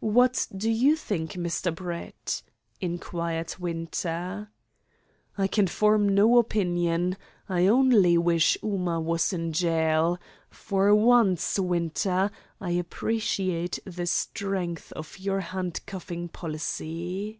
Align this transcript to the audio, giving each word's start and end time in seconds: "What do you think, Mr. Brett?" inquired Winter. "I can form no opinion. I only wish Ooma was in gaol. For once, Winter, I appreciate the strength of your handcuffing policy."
"What 0.00 0.48
do 0.56 0.68
you 0.68 0.96
think, 0.96 1.34
Mr. 1.34 1.72
Brett?" 1.72 2.42
inquired 2.80 3.54
Winter. 3.60 4.50
"I 5.38 5.46
can 5.46 5.68
form 5.68 6.08
no 6.16 6.38
opinion. 6.38 7.16
I 7.48 7.68
only 7.68 8.18
wish 8.18 8.58
Ooma 8.64 9.00
was 9.00 9.32
in 9.32 9.52
gaol. 9.52 10.18
For 10.50 10.92
once, 10.96 11.60
Winter, 11.60 12.32
I 12.60 12.72
appreciate 12.72 13.78
the 13.84 14.08
strength 14.08 14.90
of 14.94 15.16
your 15.20 15.38
handcuffing 15.38 16.28
policy." 16.30 17.38